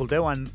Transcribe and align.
escolteu, 0.00 0.24
en 0.32 0.46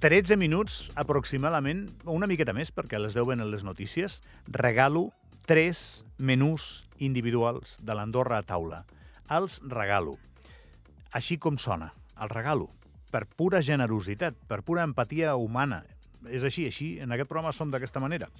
13 0.00 0.38
minuts 0.40 0.86
aproximadament, 0.96 1.82
una 2.08 2.24
miqueta 2.24 2.54
més, 2.56 2.70
perquè 2.72 2.96
a 2.96 3.00
les 3.02 3.12
10 3.12 3.26
venen 3.28 3.50
les 3.52 3.60
notícies, 3.60 4.22
regalo 4.48 5.10
tres 5.44 6.00
menús 6.16 6.86
individuals 6.96 7.74
de 7.84 7.92
l'Andorra 7.92 8.38
a 8.40 8.46
taula. 8.48 8.78
Els 9.28 9.58
regalo. 9.68 10.16
Així 11.12 11.36
com 11.36 11.60
sona, 11.60 11.90
el 12.24 12.32
regalo. 12.32 12.70
Per 13.12 13.26
pura 13.28 13.60
generositat, 13.60 14.38
per 14.48 14.62
pura 14.64 14.86
empatia 14.88 15.36
humana. 15.36 15.82
És 16.32 16.48
així, 16.48 16.64
així, 16.64 16.94
en 17.04 17.12
aquest 17.12 17.28
programa 17.28 17.52
som 17.52 17.68
d'aquesta 17.68 18.00
manera. 18.00 18.30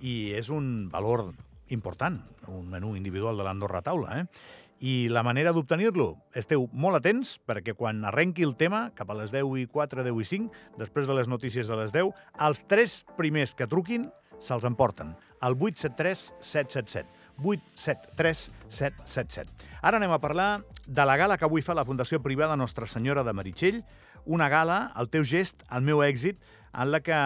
I 0.00 0.32
és 0.40 0.48
un 0.48 0.88
valor 0.88 1.28
important, 1.68 2.22
un 2.48 2.72
menú 2.72 2.96
individual 2.96 3.36
de 3.36 3.44
l'Andorra 3.44 3.84
a 3.84 3.90
taula, 3.92 4.22
eh? 4.22 4.64
I 4.84 5.08
la 5.08 5.22
manera 5.24 5.54
d'obtenir-lo, 5.56 6.10
esteu 6.36 6.66
molt 6.76 6.98
atents 6.98 7.38
perquè 7.48 7.72
quan 7.72 8.02
arrenqui 8.04 8.44
el 8.44 8.52
tema, 8.60 8.90
cap 8.96 9.08
a 9.08 9.16
les 9.16 9.32
10 9.32 9.54
i 9.62 9.64
4, 9.72 10.04
10 10.04 10.20
i 10.20 10.26
5, 10.28 10.50
després 10.76 11.08
de 11.08 11.16
les 11.16 11.30
notícies 11.32 11.70
de 11.70 11.78
les 11.80 11.94
10, 11.94 12.12
els 12.44 12.60
tres 12.68 12.98
primers 13.16 13.54
que 13.56 13.68
truquin 13.70 14.10
se'ls 14.36 14.66
emporten 14.68 15.14
al 15.40 15.56
873 15.56 16.26
777. 16.40 17.08
873 17.40 18.44
777. 18.68 19.72
Ara 19.80 19.96
anem 19.96 20.12
a 20.12 20.20
parlar 20.20 20.50
de 20.86 21.08
la 21.08 21.16
gala 21.16 21.38
que 21.40 21.48
avui 21.48 21.64
fa 21.64 21.76
la 21.76 21.86
Fundació 21.88 22.20
Privada 22.20 22.56
Nostra 22.56 22.86
Senyora 22.86 23.24
de 23.24 23.32
Meritxell, 23.32 23.80
una 24.26 24.50
gala, 24.52 24.92
el 25.00 25.08
teu 25.08 25.24
gest, 25.24 25.64
el 25.72 25.88
meu 25.88 26.04
èxit, 26.04 26.36
en 26.76 26.92
la 26.92 27.00
que 27.00 27.16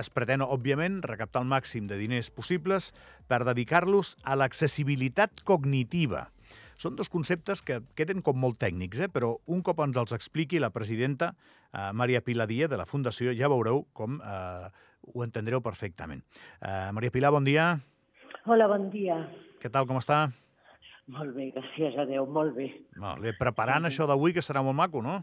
es 0.00 0.08
pretén, 0.12 0.44
òbviament, 0.44 1.00
recaptar 1.04 1.42
el 1.42 1.48
màxim 1.48 1.88
de 1.88 1.96
diners 2.00 2.30
possibles 2.32 2.90
per 3.28 3.42
dedicar-los 3.48 4.16
a 4.24 4.36
l'accessibilitat 4.36 5.44
cognitiva. 5.48 6.30
Són 6.80 6.96
dos 6.96 7.10
conceptes 7.12 7.62
que 7.62 7.80
queden 7.98 8.22
com 8.24 8.38
molt 8.38 8.58
tècnics, 8.62 9.02
eh? 9.04 9.10
però 9.12 9.34
un 9.46 9.62
cop 9.66 9.82
ens 9.84 9.98
els 10.00 10.14
expliqui 10.16 10.60
la 10.62 10.72
presidenta 10.74 11.32
eh, 11.34 11.90
Maria 11.92 12.22
Pilar 12.24 12.48
Díaz 12.50 12.70
de 12.72 12.80
la 12.80 12.88
Fundació, 12.88 13.34
ja 13.36 13.50
veureu 13.52 13.84
com 13.92 14.20
eh, 14.20 14.68
ho 15.12 15.24
entendreu 15.24 15.62
perfectament. 15.62 16.22
Eh, 16.60 16.90
Maria 16.96 17.14
Pilar, 17.14 17.32
bon 17.34 17.44
dia. 17.46 17.74
Hola, 18.46 18.66
bon 18.70 18.88
dia. 18.90 19.18
Què 19.62 19.70
tal, 19.70 19.86
com 19.86 20.00
està? 20.00 20.24
Molt 21.12 21.34
bé, 21.36 21.50
gràcies 21.54 21.96
a 21.98 22.06
Déu, 22.08 22.26
molt 22.30 22.54
bé. 22.56 22.68
Molt 23.02 23.22
bé, 23.24 23.34
preparant 23.38 23.86
això 23.86 24.06
d'avui, 24.08 24.34
que 24.34 24.44
serà 24.44 24.62
molt 24.62 24.78
maco, 24.78 25.02
no? 25.02 25.20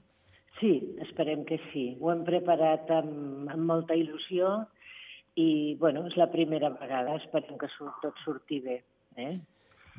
Sí, 0.60 0.74
esperem 1.06 1.46
que 1.48 1.60
sí. 1.70 1.86
Ho 2.02 2.12
hem 2.12 2.26
preparat 2.28 2.90
amb, 2.92 3.48
amb 3.52 3.64
molta 3.70 3.96
il·lusió 3.96 4.58
i, 5.40 5.76
bueno, 5.80 6.04
és 6.10 6.18
la 6.20 6.28
primera 6.32 6.72
vegada, 6.76 7.16
esperem 7.22 7.60
que 7.62 7.70
surt, 7.78 7.96
tot 8.04 8.20
surti 8.26 8.60
bé. 8.66 8.82
Eh? 9.20 9.38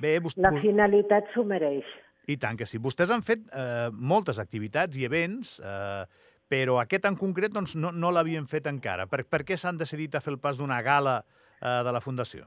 Bé, 0.01 0.17
vostè... 0.25 0.43
La 0.45 0.55
finalitat 0.61 1.29
s'ho 1.35 1.45
mereix. 1.45 1.89
I 2.31 2.37
tant 2.41 2.59
que 2.59 2.69
sí. 2.69 2.81
Vostès 2.83 3.11
han 3.13 3.25
fet 3.27 3.43
eh, 3.53 3.89
moltes 3.93 4.39
activitats 4.43 4.97
i 4.97 5.07
events, 5.09 5.59
eh, 5.61 6.05
però 6.51 6.79
aquest 6.81 7.07
en 7.09 7.19
concret 7.19 7.53
doncs, 7.55 7.77
no, 7.77 7.93
no 7.93 8.13
l'havien 8.15 8.47
fet 8.51 8.69
encara. 8.71 9.07
Per, 9.11 9.25
per 9.29 9.45
què 9.47 9.59
s'han 9.61 9.81
decidit 9.81 10.17
a 10.17 10.23
fer 10.25 10.35
el 10.35 10.41
pas 10.43 10.59
d'una 10.61 10.81
gala 10.87 11.21
eh, 11.21 11.83
de 11.87 11.95
la 11.95 12.03
Fundació? 12.05 12.47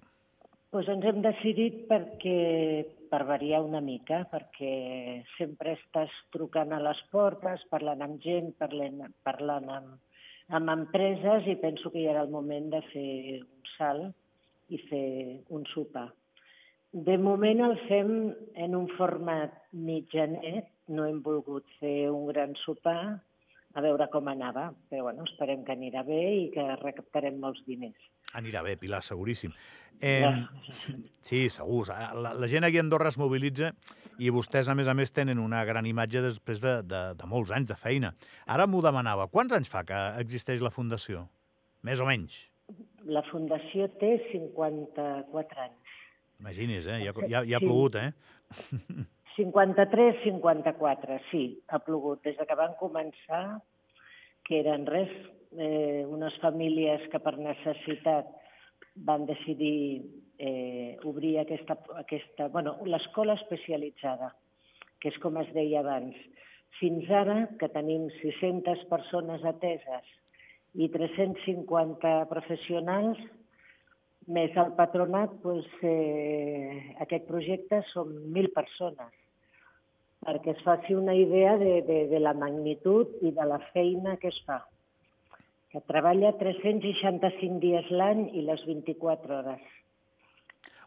Pues 0.73 0.87
ens 0.89 1.05
hem 1.05 1.21
decidit 1.21 1.83
perquè 1.89 2.37
per 3.11 3.21
variar 3.29 3.59
una 3.61 3.81
mica, 3.85 4.23
perquè 4.31 5.21
sempre 5.35 5.75
estàs 5.77 6.13
trucant 6.33 6.73
a 6.73 6.81
les 6.81 6.97
portes, 7.13 7.61
parlant 7.69 8.01
amb 8.01 8.17
gent, 8.23 8.49
parlant, 8.57 9.03
parlant 9.27 9.69
amb, 9.69 9.93
amb 10.57 10.73
empreses 10.73 11.45
i 11.45 11.59
penso 11.61 11.93
que 11.93 12.01
ja 12.01 12.15
era 12.15 12.25
el 12.25 12.33
moment 12.33 12.71
de 12.73 12.81
fer 12.89 13.13
un 13.43 13.69
salt 13.75 14.73
i 14.73 14.81
fer 14.89 15.05
un 15.53 15.67
sopar. 15.75 16.07
De 16.93 17.17
moment 17.17 17.61
el 17.65 17.75
fem 17.87 18.09
en 18.61 18.75
un 18.77 18.87
format 18.93 19.55
mitjanet, 19.73 20.67
no 20.93 21.07
hem 21.09 21.23
volgut 21.25 21.65
fer 21.79 22.11
un 22.13 22.27
gran 22.29 22.53
sopar, 22.61 23.15
a 23.73 23.81
veure 23.81 24.05
com 24.13 24.27
anava, 24.29 24.67
però 24.91 25.07
bueno, 25.07 25.25
esperem 25.25 25.63
que 25.65 25.73
anirà 25.73 26.03
bé 26.05 26.21
i 26.37 26.43
que 26.53 26.65
recaptarem 26.83 27.39
molts 27.41 27.63
diners. 27.65 27.97
Anirà 28.37 28.61
bé, 28.65 28.75
Pilar, 28.77 29.01
seguríssim. 29.01 29.53
Eh, 30.01 30.21
sí, 31.25 31.47
segur. 31.49 31.87
La, 31.89 32.35
la 32.37 32.49
gent 32.49 32.67
aquí 32.67 32.77
a 32.77 32.83
Andorra 32.85 33.09
es 33.09 33.17
mobilitza 33.17 33.71
i 34.21 34.29
vostès, 34.33 34.69
a 34.69 34.77
més 34.77 34.89
a 34.89 34.93
més, 34.97 35.13
tenen 35.15 35.41
una 35.41 35.63
gran 35.65 35.89
imatge 35.89 36.21
després 36.21 36.61
de, 36.61 36.79
de, 36.85 37.03
de 37.17 37.29
molts 37.29 37.53
anys 37.55 37.71
de 37.73 37.77
feina. 37.79 38.13
Ara 38.45 38.69
m'ho 38.69 38.81
demanava. 38.85 39.29
Quants 39.33 39.57
anys 39.57 39.71
fa 39.73 39.81
que 39.87 40.01
existeix 40.21 40.61
la 40.61 40.73
Fundació? 40.73 41.25
Més 41.81 42.01
o 42.01 42.09
menys. 42.09 42.43
La 43.09 43.25
Fundació 43.31 43.89
té 44.01 44.15
54 44.29 45.65
anys. 45.65 45.82
Imagini's, 46.39 46.87
eh? 46.87 47.03
Ja, 47.05 47.13
ja, 47.27 47.43
ja 47.43 47.59
ha 47.59 47.63
plogut, 47.63 47.99
eh? 47.99 48.11
53, 49.35 50.23
54, 50.23 51.19
sí, 51.31 51.45
ha 51.67 51.79
plogut. 51.79 52.21
Des 52.25 52.37
que 52.37 52.57
van 52.57 52.75
començar, 52.79 53.59
que 54.45 54.59
eren 54.61 54.85
res, 54.85 55.11
eh, 55.57 56.05
unes 56.09 56.35
famílies 56.41 57.05
que 57.11 57.21
per 57.23 57.37
necessitat 57.39 58.29
van 59.07 59.25
decidir 59.25 60.03
eh, 60.37 60.97
obrir 61.03 61.39
aquesta, 61.41 61.77
aquesta 61.97 62.47
bueno, 62.53 62.77
l'escola 62.85 63.37
especialitzada, 63.39 64.33
que 65.01 65.09
és 65.09 65.19
com 65.23 65.39
es 65.41 65.49
deia 65.55 65.81
abans. 65.81 66.17
Fins 66.79 67.09
ara, 67.09 67.47
que 67.59 67.69
tenim 67.73 68.09
600 68.21 68.85
persones 68.89 69.43
ateses 69.45 70.09
i 70.73 70.89
350 70.93 72.13
professionals, 72.29 73.19
més 74.31 74.55
el 74.59 74.71
patronat, 74.77 75.33
doncs, 75.43 75.67
eh, 75.83 76.95
aquest 77.03 77.25
projecte 77.27 77.81
són 77.91 78.13
1.000 78.31 78.51
persones, 78.55 79.11
perquè 80.23 80.53
es 80.53 80.61
faci 80.63 80.95
una 80.95 81.15
idea 81.15 81.57
de, 81.57 81.81
de, 81.87 81.99
de 82.11 82.19
la 82.21 82.33
magnitud 82.33 83.17
i 83.21 83.33
de 83.35 83.47
la 83.49 83.59
feina 83.73 84.15
que 84.21 84.31
es 84.31 84.39
fa. 84.47 84.61
Que 85.73 85.81
treballa 85.89 86.35
365 86.39 87.59
dies 87.59 87.89
l'any 87.91 88.27
i 88.37 88.45
les 88.45 88.63
24 88.67 89.39
hores. 89.39 89.63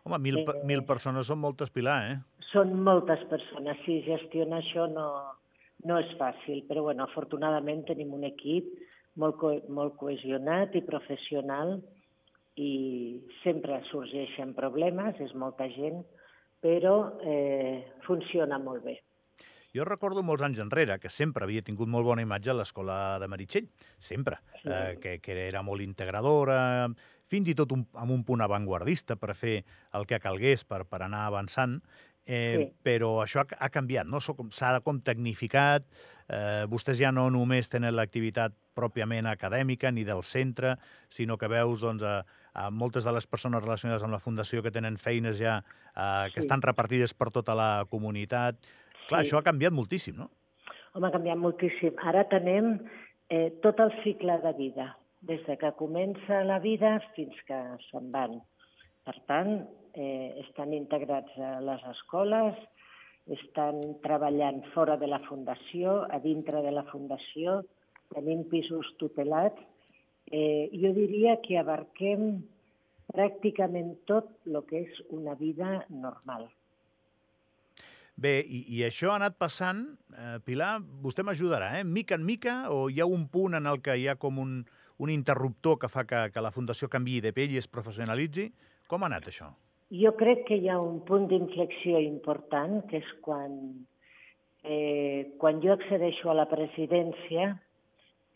Home, 0.06 0.20
1.000 0.22 0.44
eh, 0.46 0.64
mil 0.64 0.84
persones 0.86 1.28
són 1.28 1.42
moltes, 1.42 1.72
Pilar, 1.74 1.98
eh? 2.12 2.16
Són 2.52 2.72
moltes 2.86 3.24
persones, 3.28 3.80
sí, 3.84 3.98
gestionar 4.06 4.62
això 4.62 4.86
no, 4.88 5.08
no 5.84 5.98
és 6.00 6.12
fàcil, 6.20 6.62
però 6.68 6.86
bueno, 6.86 7.04
afortunadament 7.04 7.82
tenim 7.90 8.14
un 8.14 8.24
equip 8.28 8.70
molt, 9.20 9.36
co 9.40 9.52
molt 9.68 9.96
cohesionat 9.98 10.76
i 10.78 10.84
professional 10.86 11.80
i 12.56 13.20
sempre 13.42 13.82
sorgeixen 13.90 14.54
problemes, 14.56 15.18
és 15.20 15.34
molta 15.36 15.68
gent, 15.72 16.00
però 16.64 16.96
eh, 17.20 17.84
funciona 18.06 18.58
molt 18.58 18.84
bé. 18.86 18.96
Jo 19.76 19.84
recordo 19.84 20.22
molts 20.24 20.44
anys 20.46 20.62
enrere 20.62 20.96
que 20.96 21.10
sempre 21.12 21.44
havia 21.44 21.64
tingut 21.64 21.90
molt 21.92 22.06
bona 22.08 22.24
imatge 22.24 22.48
a 22.48 22.56
l'escola 22.56 22.96
de 23.20 23.28
Meritxell, 23.28 23.68
sempre, 24.00 24.38
sí. 24.62 24.70
eh, 24.72 24.96
que, 25.02 25.18
que 25.20 25.36
era 25.44 25.60
molt 25.66 25.84
integradora, 25.84 26.88
fins 27.28 27.50
i 27.52 27.56
tot 27.58 27.74
un, 27.76 27.84
amb 28.00 28.14
un 28.14 28.24
punt 28.24 28.44
avantguardista 28.46 29.18
per 29.20 29.34
fer 29.36 29.58
el 29.98 30.06
que 30.08 30.22
calgués 30.22 30.64
per, 30.64 30.86
per 30.88 31.02
anar 31.04 31.26
avançant, 31.26 31.76
eh, 32.24 32.56
sí. 32.56 32.68
però 32.88 33.18
això 33.22 33.44
ha, 33.44 33.48
ha 33.66 33.70
canviat, 33.74 34.08
no? 34.08 34.22
s'ha 34.22 34.72
com 34.86 35.02
tecnificat, 35.04 35.84
eh, 36.28 36.64
vostès 36.72 36.96
ja 37.02 37.12
no 37.12 37.28
només 37.30 37.68
tenen 37.68 37.94
l'activitat 37.98 38.56
pròpiament 38.76 39.28
acadèmica 39.28 39.92
ni 39.92 40.04
del 40.04 40.24
centre, 40.24 40.76
sinó 41.10 41.36
que 41.36 41.52
veus 41.52 41.84
doncs, 41.84 42.04
a, 42.04 42.22
a 42.56 42.70
moltes 42.72 43.04
de 43.04 43.12
les 43.12 43.26
persones 43.28 43.62
relacionades 43.62 44.04
amb 44.06 44.16
la 44.16 44.22
Fundació 44.22 44.62
que 44.64 44.72
tenen 44.72 44.96
feines 44.96 45.36
ja 45.36 45.58
eh, 45.60 46.32
que 46.32 46.40
sí. 46.40 46.46
estan 46.46 46.64
repartides 46.64 47.12
per 47.14 47.30
tota 47.34 47.56
la 47.58 47.70
comunitat. 47.92 48.58
Clar, 49.06 49.20
sí. 49.20 49.28
això 49.28 49.40
ha 49.40 49.46
canviat 49.46 49.76
moltíssim, 49.76 50.16
no? 50.16 50.30
Home, 50.96 51.08
ha 51.08 51.14
canviat 51.14 51.38
moltíssim. 51.38 51.98
Ara 52.08 52.24
tenem 52.32 52.78
eh, 53.28 53.50
tot 53.64 53.82
el 53.84 53.92
cicle 54.02 54.38
de 54.44 54.54
vida, 54.56 54.94
des 55.28 55.42
de 55.46 55.58
que 55.60 55.74
comença 55.76 56.40
la 56.48 56.58
vida 56.64 56.96
fins 57.16 57.36
que 57.48 57.60
se'n 57.90 58.08
van. 58.14 58.40
Per 59.06 59.16
tant, 59.28 59.60
eh, 59.94 60.32
estan 60.46 60.72
integrats 60.74 61.36
a 61.38 61.58
les 61.64 61.84
escoles, 61.92 62.56
estan 63.36 63.80
treballant 64.04 64.62
fora 64.72 64.96
de 64.96 65.08
la 65.10 65.20
Fundació, 65.26 66.04
a 66.10 66.18
dintre 66.22 66.62
de 66.62 66.72
la 66.72 66.86
Fundació, 66.90 67.60
tenim 68.14 68.44
pisos 68.50 68.88
tutelats. 69.00 69.60
Eh, 70.32 70.68
jo 70.74 70.92
diria 70.96 71.36
que 71.42 71.58
abarquem 71.60 72.42
pràcticament 73.12 73.94
tot 74.10 74.32
el 74.46 74.62
que 74.66 74.82
és 74.86 75.02
una 75.14 75.36
vida 75.38 75.84
normal. 75.88 76.48
Bé, 78.16 78.40
i, 78.40 78.62
i 78.72 78.80
això 78.86 79.12
ha 79.12 79.18
anat 79.20 79.36
passant, 79.36 79.82
eh, 80.16 80.38
Pilar, 80.44 80.78
vostè 81.04 81.22
m'ajudarà, 81.26 81.74
eh? 81.78 81.84
Mica 81.84 82.16
en 82.16 82.24
mica, 82.24 82.56
o 82.72 82.88
hi 82.88 83.02
ha 83.04 83.06
un 83.06 83.26
punt 83.28 83.58
en 83.58 83.68
el 83.68 83.82
que 83.84 83.98
hi 84.00 84.08
ha 84.08 84.16
com 84.16 84.40
un, 84.40 84.54
un 84.98 85.12
interruptor 85.12 85.76
que 85.82 85.90
fa 85.92 86.06
que, 86.08 86.22
que 86.32 86.44
la 86.44 86.52
Fundació 86.54 86.88
canvi 86.88 87.20
de 87.20 87.34
pell 87.36 87.52
i 87.52 87.60
es 87.60 87.68
professionalitzi? 87.68 88.48
Com 88.88 89.04
ha 89.04 89.10
anat 89.12 89.28
això? 89.28 89.50
Jo 89.92 90.14
crec 90.18 90.46
que 90.48 90.56
hi 90.58 90.70
ha 90.72 90.80
un 90.80 91.02
punt 91.06 91.28
d'inflexió 91.30 92.00
important, 92.02 92.80
que 92.88 93.02
és 93.04 93.12
quan, 93.22 93.52
eh, 94.64 95.36
quan 95.38 95.60
jo 95.62 95.76
accedeixo 95.76 96.32
a 96.32 96.38
la 96.40 96.48
presidència, 96.50 97.52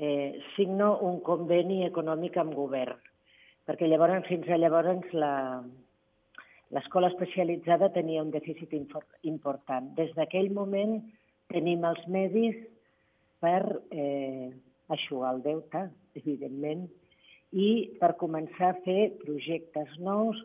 eh, 0.01 0.41
signo 0.57 0.95
un 1.05 1.21
conveni 1.21 1.83
econòmic 1.85 2.39
amb 2.41 2.55
govern, 2.57 2.97
perquè 3.69 3.87
llavors, 3.87 4.25
fins 4.27 4.49
a 4.49 4.57
llavors 4.57 5.13
la, 5.13 5.33
l'escola 6.73 7.11
especialitzada 7.13 7.91
tenia 7.93 8.25
un 8.25 8.33
dèficit 8.33 8.73
important. 9.29 9.91
Des 9.99 10.15
d'aquell 10.17 10.49
moment 10.57 10.97
tenim 11.53 11.85
els 11.85 12.01
medis 12.09 12.57
per, 13.45 13.61
eh, 13.93 14.49
aixugar 14.89 15.35
el 15.35 15.43
deute, 15.45 15.85
evidentment, 16.17 16.89
i 17.53 17.69
per 18.01 18.15
començar 18.17 18.73
a 18.73 18.81
fer 18.87 19.13
projectes 19.21 19.93
nous, 19.99 20.41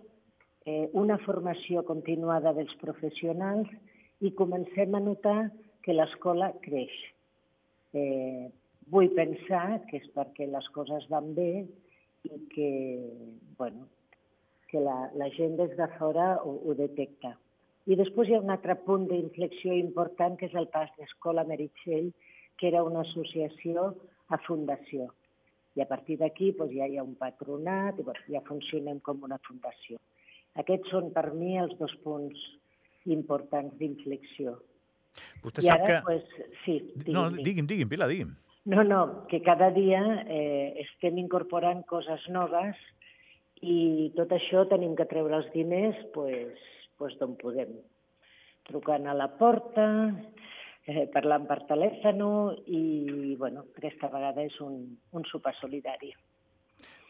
eh, 0.66 0.90
una 0.94 1.18
formació 1.24 1.86
continuada 1.86 2.54
dels 2.54 2.75
professionals 2.81 3.72
i 4.19 4.31
comencem 4.36 4.96
a 4.96 5.00
notar 5.00 5.51
que 5.86 5.94
l'escola 5.94 6.51
creix. 6.66 6.94
Eh, 7.94 8.50
vull 8.92 9.10
pensar 9.18 9.82
que 9.90 10.00
és 10.02 10.08
perquè 10.16 10.48
les 10.50 10.68
coses 10.76 11.08
van 11.10 11.34
bé 11.38 11.66
i 12.26 12.40
que, 12.54 12.70
bueno, 13.58 13.88
que 14.70 14.82
la, 14.82 15.10
la 15.18 15.30
gent 15.38 15.58
des 15.60 15.76
de 15.78 15.88
fora 15.98 16.36
ho, 16.44 16.56
ho 16.66 16.76
detecta. 16.78 17.36
I 17.86 17.98
després 18.00 18.30
hi 18.30 18.36
ha 18.38 18.42
un 18.42 18.54
altre 18.54 18.76
punt 18.86 19.06
d'inflexió 19.10 19.76
important, 19.78 20.38
que 20.40 20.50
és 20.50 20.56
el 20.58 20.68
pas 20.74 20.90
d'Escola 20.98 21.46
Meritxell, 21.46 22.10
que 22.58 22.70
era 22.72 22.84
una 22.84 23.04
associació 23.06 23.92
a 24.34 24.40
fundació. 24.48 25.12
I 25.76 25.84
a 25.84 25.90
partir 25.90 26.18
d'aquí 26.22 26.54
doncs, 26.58 26.74
ja 26.74 26.88
hi 26.88 26.98
ha 26.98 27.06
un 27.06 27.14
patronat, 27.20 28.00
i 28.00 28.06
doncs, 28.08 28.24
ja 28.32 28.42
funcionem 28.48 29.02
com 29.06 29.22
una 29.28 29.38
fundació. 29.46 30.00
Aquests 30.62 30.94
són 30.94 31.12
per 31.14 31.28
mi 31.36 31.58
els 31.62 31.76
dos 31.82 31.94
punts 32.06 32.40
importants 33.12 33.76
d'inflexió. 33.78 34.56
Vostè 35.44 35.62
I 35.62 35.70
sap 35.70 35.84
ara, 35.84 35.88
que... 35.88 36.00
Pues, 36.08 36.50
sí, 36.64 36.80
digui'm, 36.96 37.14
no, 37.14 37.28
digui'm, 37.36 37.70
digui'm, 37.70 37.92
Pilar, 37.92 38.10
digui'm. 38.12 38.34
No, 38.65 38.83
no, 38.83 39.27
que 39.29 39.44
cada 39.45 39.69
dia 39.69 40.01
eh, 40.25 40.73
estem 40.81 41.19
incorporant 41.21 41.83
coses 41.85 42.23
noves 42.33 42.79
i 43.62 44.12
tot 44.17 44.31
això 44.33 44.65
tenim 44.69 44.95
que 44.97 45.06
treure 45.09 45.38
els 45.38 45.51
diners 45.53 46.00
pues, 46.15 46.63
pues 46.97 47.13
d'on 47.19 47.35
podem. 47.38 47.75
Trucant 48.65 49.06
a 49.06 49.13
la 49.13 49.29
porta, 49.38 49.85
eh, 50.89 51.06
parlant 51.13 51.45
per 51.50 51.62
telèfon 51.69 52.23
i, 52.65 53.35
bueno, 53.38 53.67
aquesta 53.77 54.09
vegada 54.09 54.41
és 54.45 54.57
un, 54.65 54.79
un 55.13 55.27
sopar 55.29 55.53
solidari. 55.59 56.13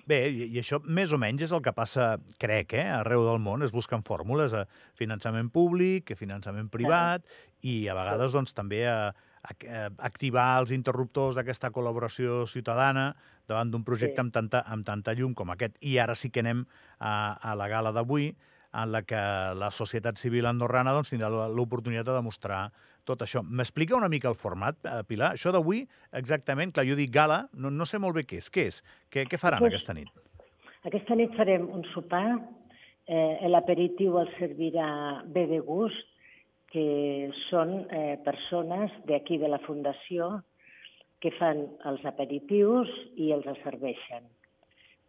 Bé, 0.06 0.20
i, 0.30 0.50
i 0.54 0.60
això 0.62 0.78
més 0.86 1.16
o 1.16 1.18
menys 1.18 1.48
és 1.48 1.54
el 1.56 1.64
que 1.66 1.74
passa, 1.74 2.16
crec, 2.42 2.76
eh, 2.78 2.86
arreu 3.00 3.24
del 3.26 3.40
món, 3.42 3.64
es 3.66 3.74
busquen 3.74 4.04
fórmules 4.06 4.54
a 4.54 4.68
finançament 5.00 5.50
públic, 5.56 6.12
a 6.12 6.20
finançament 6.20 6.70
privat, 6.70 7.26
ah. 7.26 7.48
i 7.66 7.88
a 7.90 7.96
vegades 7.98 8.36
doncs, 8.36 8.54
també 8.54 8.84
a, 8.86 9.00
a 9.10 9.35
activar 9.98 10.48
els 10.62 10.74
interruptors 10.76 11.36
d'aquesta 11.38 11.72
col·laboració 11.76 12.44
ciutadana 12.50 13.14
davant 13.48 13.72
d'un 13.72 13.86
projecte 13.86 14.18
sí. 14.18 14.24
amb, 14.26 14.34
tanta, 14.34 14.64
amb 14.66 14.86
tanta 14.88 15.14
llum 15.14 15.36
com 15.38 15.54
aquest. 15.54 15.78
I 15.82 16.00
ara 16.02 16.16
sí 16.18 16.32
que 16.34 16.42
anem 16.42 16.66
a, 17.00 17.38
a 17.38 17.56
la 17.56 17.70
gala 17.70 17.94
d'avui, 17.96 18.32
en 18.76 18.92
la 18.92 19.02
que 19.08 19.22
la 19.56 19.70
societat 19.72 20.20
civil 20.20 20.50
andorrana 20.50 20.94
doncs, 20.96 21.14
tindrà 21.14 21.30
l'oportunitat 21.30 22.10
de 22.10 22.18
demostrar 22.18 22.66
tot 23.08 23.22
això. 23.24 23.44
M'explica 23.46 23.96
una 23.96 24.10
mica 24.12 24.28
el 24.32 24.36
format, 24.36 24.78
eh, 24.84 25.02
Pilar? 25.08 25.34
Això 25.38 25.54
d'avui, 25.56 25.86
exactament, 26.20 26.74
clar, 26.76 26.88
jo 26.90 26.98
dic 26.98 27.14
gala, 27.14 27.46
no, 27.54 27.72
no 27.72 27.86
sé 27.86 28.02
molt 28.02 28.18
bé 28.18 28.26
què 28.28 28.42
és. 28.42 28.50
Què 28.52 28.68
és? 28.72 28.82
Què, 29.14 29.28
què 29.30 29.40
faran 29.40 29.64
pues, 29.64 29.76
aquesta 29.76 29.96
nit? 29.96 30.12
Aquesta 30.90 31.18
nit 31.18 31.38
farem 31.38 31.70
un 31.72 31.86
sopar, 31.94 32.26
eh, 33.08 33.48
l'aperitiu 33.48 34.20
el 34.20 34.32
servirà 34.40 34.90
bé 35.26 35.46
de 35.54 35.62
gust, 35.64 36.12
que 36.76 37.32
són 37.48 37.86
eh, 37.88 38.18
persones 38.26 38.92
d'aquí 39.08 39.38
de 39.40 39.48
la 39.48 39.62
Fundació 39.64 40.42
que 41.24 41.32
fan 41.38 41.62
els 41.88 42.02
aperitius 42.10 42.90
i 43.16 43.30
els 43.32 43.48
serveixen. 43.62 44.26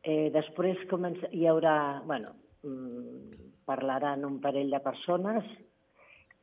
Eh, 0.07 0.29
després 0.31 0.85
comença, 0.93 1.27
hi 1.35 1.49
haurà, 1.51 2.05
bueno, 2.07 2.31
mm, 2.63 3.49
parlaran 3.67 4.23
un 4.29 4.39
parell 4.45 4.71
de 4.71 4.81
persones 4.85 5.51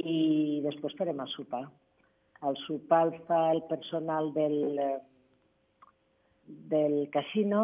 i 0.03 0.59
després 0.67 0.99
farem 0.99 1.23
el 1.23 1.31
sopar. 1.37 1.63
El 2.43 2.59
sopar 2.65 3.01
el 3.07 3.15
fa 3.29 3.39
el 3.53 3.63
personal 3.71 4.33
del, 4.35 4.59
del 6.75 6.99
casino 7.15 7.63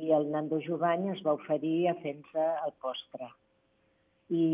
i 0.00 0.16
el 0.16 0.30
Nando 0.32 0.64
Jovany 0.64 1.10
es 1.12 1.20
va 1.20 1.36
oferir 1.36 1.90
a 1.92 1.98
fer-se 2.00 2.48
el 2.64 2.72
postre. 2.80 3.28
I 4.30 4.44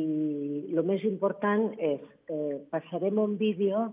el 0.72 0.82
més 0.86 1.04
important 1.04 1.68
és, 1.78 2.00
eh, 2.32 2.58
passarem 2.70 3.18
un 3.18 3.36
vídeo 3.38 3.92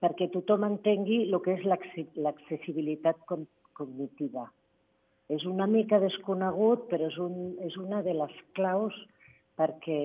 perquè 0.00 0.30
tothom 0.32 0.64
entengui 0.64 1.22
el 1.26 1.36
que 1.44 1.58
és 1.58 1.66
l'accessibilitat 1.66 3.20
cognitiva. 3.28 4.46
És 5.28 5.44
una 5.46 5.66
mica 5.70 6.00
desconegut, 6.02 6.88
però 6.90 7.06
és, 7.10 7.18
un, 7.18 7.56
és 7.62 7.76
una 7.76 8.00
de 8.02 8.14
les 8.16 8.32
claus 8.56 8.96
perquè, 9.60 10.00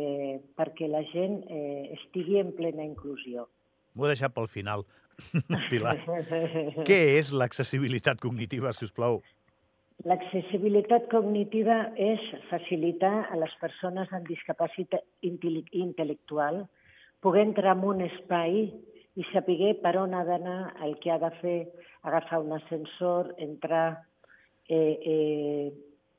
perquè 0.57 0.89
la 0.91 1.01
gent 1.13 1.39
eh, 1.47 1.95
estigui 1.95 2.37
en 2.41 2.51
plena 2.57 2.83
inclusió. 2.83 3.47
M'ho 3.95 4.05
he 4.05 4.11
deixat 4.11 4.35
pel 4.35 4.51
final, 4.51 4.83
Pilar. 5.71 5.95
Què 6.89 6.99
és 7.15 7.31
l'accessibilitat 7.31 8.19
cognitiva, 8.23 8.73
si 8.75 8.85
us 8.87 8.93
plau? 8.95 9.21
L'accessibilitat 10.03 11.07
cognitiva 11.09 11.77
és 11.95 12.19
facilitar 12.49 13.13
a 13.31 13.37
les 13.39 13.53
persones 13.61 14.11
amb 14.13 14.27
discapacitat 14.27 15.01
intel·lectual 15.23 16.65
poder 17.23 17.45
entrar 17.47 17.77
en 17.77 17.87
un 17.87 18.03
espai 18.05 18.67
i 19.15 19.23
saber 19.31 19.71
per 19.81 19.95
on 19.97 20.13
ha 20.13 20.25
d'anar, 20.27 20.75
el 20.83 20.97
que 20.99 21.11
ha 21.11 21.17
de 21.17 21.31
fer, 21.39 21.59
agafar 22.03 22.41
un 22.43 22.53
ascensor, 22.59 23.33
entrar... 23.37 24.03
Eh, 24.67 24.99
eh, 25.05 25.73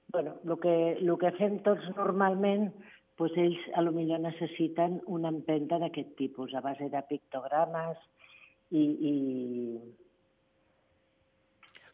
bueno, 0.08 0.36
el 0.44 0.58
que, 0.62 0.74
el 1.02 1.16
que 1.18 1.32
fem 1.36 1.58
tots 1.66 1.82
normalment 1.96 2.70
doncs 3.18 3.36
ells 3.42 3.62
a 3.74 3.82
lo 3.82 3.92
millor 3.96 4.20
necessiten 4.20 5.00
una 5.06 5.32
empenta 5.32 5.78
d'aquest 5.82 6.14
tipus, 6.18 6.54
a 6.54 6.60
base 6.60 6.88
de 6.92 7.02
pictogrames 7.08 7.96
i, 8.70 8.82
i... 8.82 9.14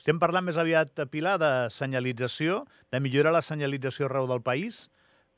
Estem 0.02 0.18
parlant 0.18 0.42
més 0.42 0.56
aviat, 0.58 0.98
Pilar, 1.12 1.36
de 1.38 1.48
senyalització, 1.70 2.64
de 2.90 2.98
millorar 2.98 3.30
la 3.36 3.42
senyalització 3.46 4.08
arreu 4.08 4.24
del 4.26 4.40
país, 4.42 4.88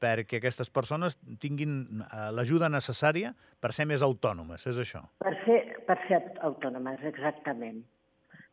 perquè 0.01 0.39
aquestes 0.41 0.73
persones 0.73 1.19
tinguin 1.43 1.75
eh, 2.01 2.31
l'ajuda 2.33 2.71
necessària 2.73 3.35
per 3.61 3.75
ser 3.77 3.85
més 3.91 4.01
autònomes, 4.07 4.65
és 4.73 4.81
això? 4.81 5.03
Per 5.21 5.35
ser, 5.43 5.59
per 5.85 5.99
ser 6.09 6.23
autònomes, 6.49 7.05
exactament. 7.13 7.83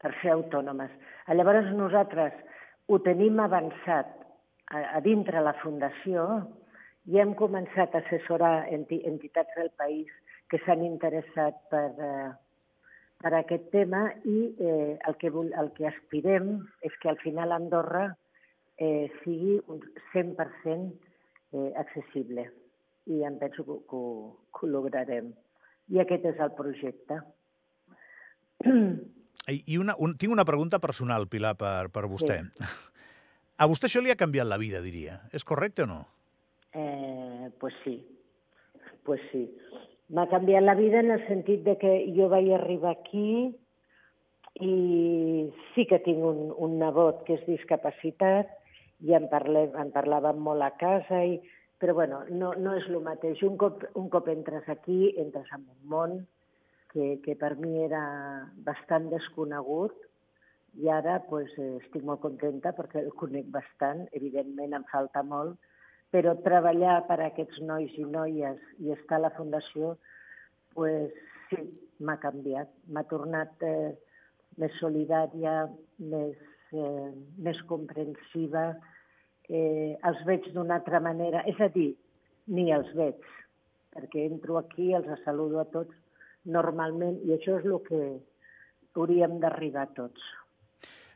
Per 0.03 0.11
ser 0.19 0.35
autònomes. 0.35 0.91
Llavors 1.31 1.71
nosaltres 1.79 2.35
ho 2.91 2.99
tenim 3.07 3.39
avançat 3.39 4.11
a, 4.67 4.83
a 4.99 5.03
dintre 5.07 5.39
la 5.47 5.55
Fundació, 5.63 6.27
i 7.07 7.23
hem 7.23 7.31
començat 7.39 7.95
a 7.95 8.03
assessorar 8.03 8.67
entitats 8.67 9.55
del 9.55 9.71
país 9.79 10.11
que 10.51 10.59
s'han 10.65 10.83
interessat 10.83 11.55
per, 11.71 11.87
eh, 12.03 12.31
per 13.21 13.33
aquest 13.37 13.69
tema 13.73 14.07
i 14.25 14.39
eh, 14.59 14.97
el, 15.07 15.15
que, 15.21 15.29
el 15.29 15.71
que 15.77 15.87
aspirem 15.89 16.55
és 16.85 16.95
que 17.01 17.11
al 17.11 17.19
final 17.21 17.53
Andorra 17.55 18.07
eh, 18.77 19.11
sigui 19.21 19.59
un 19.69 19.81
100% 20.13 20.89
eh, 21.53 21.71
accessible 21.77 22.47
i 23.11 23.21
em 23.27 23.37
penso 23.41 23.65
que, 23.65 23.77
que, 23.89 24.01
que 24.57 24.65
ho 24.65 24.69
lograrem. 24.69 25.31
I 25.91 26.01
aquest 26.03 26.25
és 26.29 26.41
el 26.43 26.53
projecte. 26.57 27.17
I 29.49 29.77
una, 29.81 29.95
un, 29.97 30.15
tinc 30.21 30.33
una 30.33 30.45
pregunta 30.45 30.79
personal, 30.79 31.27
Pilar, 31.27 31.55
per, 31.59 31.89
per 31.93 32.05
vostè. 32.09 32.41
Sí. 32.45 32.71
A 33.61 33.67
vostè 33.69 33.89
això 33.89 34.01
li 34.01 34.13
ha 34.13 34.17
canviat 34.17 34.47
la 34.47 34.57
vida, 34.61 34.81
diria. 34.81 35.19
És 35.33 35.45
correcte 35.45 35.83
o 35.85 35.89
no? 35.89 35.99
Eh, 36.73 37.49
pues 37.59 37.75
sí, 37.83 37.97
pues 39.05 39.21
sí. 39.31 39.43
M'ha 40.11 40.27
canviat 40.27 40.63
la 40.63 40.75
vida 40.75 40.99
en 40.99 41.11
el 41.15 41.21
sentit 41.27 41.63
de 41.63 41.77
que 41.79 41.91
jo 42.15 42.27
vaig 42.31 42.49
arribar 42.51 42.91
aquí 42.97 43.53
i 44.59 44.73
sí 45.71 45.85
que 45.87 46.01
tinc 46.03 46.25
un, 46.27 46.41
un 46.65 46.75
nebot 46.81 47.21
que 47.27 47.37
és 47.37 47.45
discapacitat 47.47 48.51
i 49.07 49.15
en, 49.15 49.29
parlem, 49.31 49.71
en 49.79 49.93
parlàvem 49.95 50.41
molt 50.43 50.65
a 50.65 50.73
casa, 50.81 51.23
i, 51.23 51.39
però 51.81 51.95
bueno, 51.97 52.21
no, 52.29 52.51
no 52.59 52.75
és 52.77 52.89
el 52.91 52.99
mateix. 53.05 53.41
Un 53.47 53.55
cop, 53.61 53.85
un 53.97 54.11
cop 54.13 54.27
entres 54.29 54.67
aquí, 54.69 55.15
entres 55.21 55.47
en 55.55 55.63
un 55.63 55.79
món 55.95 56.19
que, 56.91 57.15
que 57.23 57.37
per 57.39 57.55
mi 57.63 57.79
era 57.87 58.03
bastant 58.67 59.07
desconegut 59.13 59.95
i 60.83 60.91
ara 60.91 61.17
pues, 61.31 61.55
estic 61.81 62.03
molt 62.07 62.21
contenta 62.23 62.75
perquè 62.75 63.01
el 63.05 63.15
conec 63.19 63.47
bastant, 63.55 64.05
evidentment 64.19 64.75
em 64.75 64.87
falta 64.91 65.23
molt, 65.23 65.55
però 66.11 66.35
treballar 66.43 67.01
per 67.07 67.19
a 67.21 67.29
aquests 67.31 67.61
nois 67.63 67.91
i 67.97 68.05
noies 68.05 68.59
i 68.83 68.91
estar 68.95 69.19
a 69.19 69.25
la 69.25 69.33
Fundació, 69.37 69.95
pues, 70.75 71.11
sí, 71.49 71.61
m'ha 72.03 72.17
canviat. 72.21 72.71
M'ha 72.91 73.03
tornat 73.11 73.63
eh, 73.67 73.93
més 74.59 74.75
solidària, 74.79 75.55
més, 76.13 76.35
eh, 76.75 77.11
més 77.47 77.61
comprensiva, 77.69 78.65
eh, 79.47 79.95
els 80.09 80.25
veig 80.27 80.51
d'una 80.55 80.79
altra 80.81 80.99
manera. 81.03 81.45
És 81.47 81.59
a 81.63 81.69
dir, 81.71 81.93
ni 82.51 82.67
els 82.75 82.91
veig, 82.97 83.23
perquè 83.95 84.27
entro 84.27 84.59
aquí, 84.59 84.91
els 84.97 85.07
saludo 85.25 85.61
a 85.61 85.67
tots 85.71 85.95
normalment, 86.43 87.19
i 87.27 87.35
això 87.37 87.59
és 87.59 87.67
el 87.69 87.79
que 87.87 88.03
hauríem 88.97 89.39
d'arribar 89.39 89.87
tots. 89.95 90.19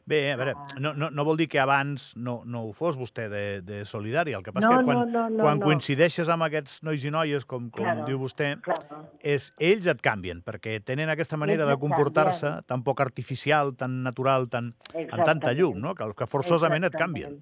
Bé, 0.05 0.19
a 0.31 0.35
veure, 0.37 0.53
no, 0.77 0.91
no, 0.93 1.07
no 1.09 1.23
vol 1.25 1.37
dir 1.39 1.47
que 1.49 1.57
abans 1.57 2.11
no, 2.15 2.43
no 2.45 2.59
ho 2.67 2.73
fos 2.77 2.93
vostè 2.99 3.23
de, 3.25 3.61
de 3.65 3.79
solidari. 3.89 4.35
El 4.37 4.43
que 4.45 4.51
passa 4.53 4.69
No, 4.69 4.77
que 4.77 4.85
quan, 4.85 4.99
no, 4.99 5.05
no, 5.09 5.23
no, 5.33 5.41
quan 5.47 5.57
no. 5.57 5.65
coincideixes 5.65 6.29
amb 6.29 6.45
aquests 6.45 6.83
nois 6.85 7.01
i 7.01 7.09
noies, 7.09 7.47
com, 7.49 7.71
com 7.73 7.81
Claro. 7.87 8.03
diu 8.05 8.19
vostè, 8.21 8.51
Claro. 8.61 8.99
és, 9.25 9.47
ells 9.57 9.87
et 9.89 10.03
canvien, 10.05 10.43
perquè 10.45 10.77
tenen 10.85 11.09
aquesta 11.09 11.39
manera 11.41 11.65
Ells 11.65 11.73
de 11.73 11.79
comportar-se 11.81 12.51
tan 12.69 12.83
poc 12.85 13.01
artificial, 13.01 13.73
tan 13.75 14.03
natural, 14.05 14.45
tan, 14.47 14.75
amb 14.93 15.25
tanta 15.25 15.55
llum, 15.57 15.81
no? 15.81 15.95
que, 15.97 16.11
que 16.13 16.29
forçosament 16.29 16.85
et 16.85 16.93
canvien. 16.93 17.39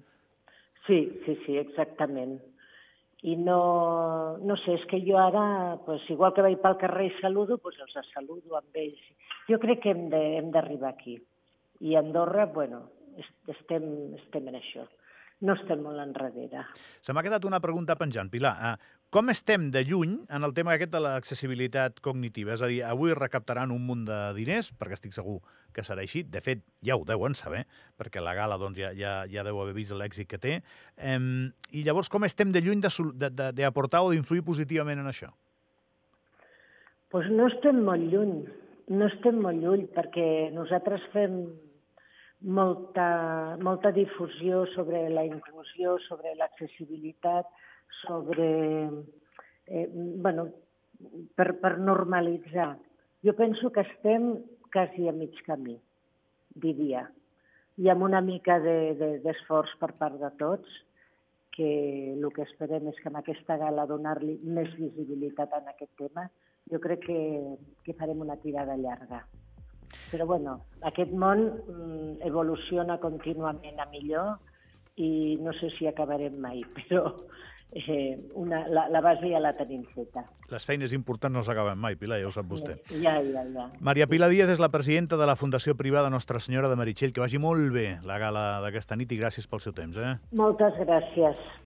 Sí, 0.86 1.02
sí, 1.26 1.36
sí, 1.44 1.58
exactament. 1.60 2.38
I 3.24 3.36
no, 3.40 4.36
no 4.40 4.56
sé, 4.64 4.74
és 4.80 4.88
que 4.88 4.98
jo 5.04 5.16
ara, 5.20 5.76
pues, 5.84 6.00
igual 6.12 6.32
que 6.36 6.42
vaig 6.44 6.58
pel 6.64 6.76
carrer 6.80 7.06
i 7.10 7.14
saludo, 7.20 7.56
pues 7.60 7.76
els 7.80 7.94
saludo 8.14 8.56
amb 8.56 8.76
ells. 8.76 9.00
Jo 9.48 9.60
crec 9.60 9.80
que 9.84 9.92
hem 9.96 10.50
d'arribar 10.52 10.90
aquí. 10.96 11.20
I 11.80 11.96
Andorra, 11.96 12.46
bueno, 12.46 12.90
est- 13.18 13.48
estem, 13.56 14.14
estem 14.14 14.48
en 14.48 14.60
això. 14.60 14.86
No 15.44 15.56
estem 15.58 15.80
molt 15.82 15.98
enrere. 15.98 16.62
Se 17.02 17.12
m'ha 17.12 17.22
quedat 17.26 17.44
una 17.44 17.58
pregunta 17.60 17.96
penjant, 17.98 18.30
Pilar. 18.30 18.52
Uh, 18.54 19.00
com 19.10 19.28
estem 19.28 19.66
de 19.74 19.82
lluny 19.84 20.14
en 20.30 20.44
el 20.46 20.54
tema 20.54 20.72
aquest 20.72 20.92
de 20.94 21.00
l'accessibilitat 21.02 21.98
cognitiva? 22.00 22.54
És 22.54 22.62
a 22.62 22.68
dir, 22.70 22.80
avui 22.86 23.12
recaptaran 23.14 23.70
un 23.74 23.82
munt 23.84 24.04
de 24.06 24.18
diners, 24.38 24.70
perquè 24.78 24.94
estic 24.96 25.12
segur 25.12 25.40
que 25.74 25.82
serà 25.82 26.00
així. 26.06 26.22
De 26.22 26.40
fet, 26.40 26.62
ja 26.86 26.96
ho 26.96 27.04
deuen 27.04 27.34
saber, 27.34 27.64
perquè 27.98 28.22
la 28.22 28.32
gala 28.38 28.56
doncs, 28.62 28.78
ja, 28.78 28.92
ja, 28.96 29.24
ja 29.28 29.44
deu 29.44 29.60
haver 29.60 29.74
vist 29.74 29.92
l'èxit 29.92 30.30
que 30.30 30.38
té. 30.38 30.62
Um, 30.96 31.50
I 31.74 31.82
llavors, 31.84 32.08
com 32.08 32.24
estem 32.24 32.52
de 32.54 32.62
lluny 32.62 32.80
d'aportar 32.80 34.04
o 34.06 34.10
d'influir 34.14 34.44
positivament 34.46 35.02
en 35.02 35.10
això? 35.10 35.34
pues 37.14 37.28
no 37.30 37.44
estem 37.46 37.76
molt 37.86 38.02
lluny, 38.10 38.40
no 38.88 39.06
estem 39.08 39.40
molt 39.42 39.60
lluny, 39.62 39.86
perquè 39.94 40.50
nosaltres 40.52 41.04
fem 41.12 41.38
molta, 42.44 43.56
molta 43.64 43.92
difusió 43.96 44.64
sobre 44.74 45.06
la 45.10 45.24
inclusió, 45.24 45.98
sobre 46.08 46.34
l'accessibilitat, 46.38 47.48
sobre... 48.04 48.48
Eh, 49.66 49.88
bueno, 49.94 50.50
per, 51.34 51.54
per 51.60 51.78
normalitzar. 51.80 52.74
Jo 53.24 53.32
penso 53.36 53.70
que 53.72 53.84
estem 53.86 54.34
quasi 54.72 55.08
a 55.08 55.14
mig 55.16 55.36
camí, 55.46 55.78
diria, 56.60 57.06
i 57.80 57.88
amb 57.90 58.04
una 58.04 58.20
mica 58.20 58.58
d'esforç 58.60 59.72
de, 59.72 59.78
de, 59.78 59.80
per 59.80 59.92
part 59.98 60.18
de 60.20 60.30
tots, 60.38 60.80
que 61.54 61.68
el 62.12 62.26
que 62.34 62.42
esperem 62.42 62.88
és 62.90 62.98
que 63.00 63.08
amb 63.08 63.20
aquesta 63.20 63.56
gala 63.56 63.86
donar-li 63.86 64.40
més 64.42 64.72
visibilitat 64.76 65.54
en 65.54 65.70
aquest 65.70 65.92
tema, 66.00 66.26
jo 66.70 66.80
crec 66.80 67.04
que, 67.06 67.20
que 67.84 67.96
farem 67.98 68.20
una 68.24 68.36
tirada 68.42 68.76
llarga. 68.76 69.24
Però 70.10 70.26
bueno, 70.26 70.58
aquest 70.82 71.12
món 71.12 71.46
mm, 71.46 72.12
evoluciona 72.26 72.98
contínuament 73.02 73.80
a 73.80 73.88
millor 73.92 74.36
i 74.96 75.36
no 75.42 75.52
sé 75.58 75.70
si 75.78 75.88
acabarem 75.90 76.36
mai, 76.40 76.62
però 76.78 77.08
eh, 77.74 78.18
una, 78.34 78.66
la, 78.68 78.88
la 78.88 79.00
base 79.00 79.30
ja 79.30 79.40
la 79.42 79.52
tenim 79.58 79.82
feta. 79.94 80.24
Les 80.52 80.66
feines 80.66 80.92
importants 80.94 81.34
no 81.34 81.42
s'acaben 81.46 81.78
mai, 81.80 81.96
Pilar, 81.98 82.20
ja 82.22 82.28
ho 82.28 82.34
sap 82.34 82.46
vostè. 82.50 82.76
Ja, 82.92 83.16
ja, 83.18 83.42
ja. 83.50 83.66
Maria 83.80 84.06
Pilar 84.10 84.30
Díaz 84.30 84.52
és 84.54 84.62
la 84.62 84.70
presidenta 84.70 85.18
de 85.20 85.26
la 85.26 85.36
Fundació 85.40 85.74
Privada 85.78 86.12
Nostra 86.12 86.40
Senyora 86.40 86.70
de 86.70 86.78
Meritxell. 86.78 87.14
Que 87.14 87.24
vagi 87.24 87.40
molt 87.42 87.72
bé 87.74 87.88
la 88.06 88.20
gala 88.22 88.44
d'aquesta 88.64 88.96
nit 88.96 89.12
i 89.12 89.18
gràcies 89.18 89.50
pel 89.50 89.62
seu 89.64 89.74
temps. 89.76 89.98
Eh? 89.98 90.14
Moltes 90.38 90.78
gràcies. 90.84 91.40